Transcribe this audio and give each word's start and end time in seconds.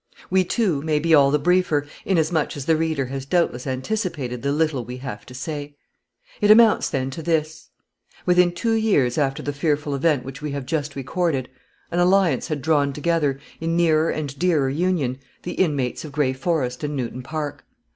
We, 0.31 0.43
too, 0.43 0.81
may 0.81 0.97
be 0.97 1.13
all 1.13 1.29
the 1.29 1.37
briefer, 1.37 1.85
inasmuch 2.05 2.57
as 2.57 2.65
the 2.65 2.75
reader 2.75 3.05
has 3.05 3.23
doubtless 3.27 3.67
anticipated 3.67 4.41
the 4.41 4.51
little 4.51 4.83
we 4.83 4.97
have 4.97 5.27
to 5.27 5.35
say. 5.35 5.75
It 6.41 6.49
amounts, 6.49 6.89
then, 6.89 7.11
to 7.11 7.21
this: 7.21 7.69
Within 8.25 8.51
two 8.51 8.71
years 8.73 9.19
after 9.19 9.43
the 9.43 9.53
fearful 9.53 9.93
event 9.93 10.25
which 10.25 10.41
we 10.41 10.53
have 10.53 10.65
just 10.65 10.95
recorded, 10.95 11.49
an 11.91 11.99
alliance 11.99 12.47
had 12.47 12.63
drawn 12.63 12.93
together, 12.93 13.39
in 13.59 13.77
nearer 13.77 14.09
and 14.09 14.39
dearer 14.39 14.69
union, 14.69 15.19
the 15.43 15.53
inmates 15.53 16.03
of 16.03 16.13
Gray 16.13 16.33
Forest 16.33 16.83
and 16.83 16.95
Newton 16.95 17.21
Park. 17.21 17.63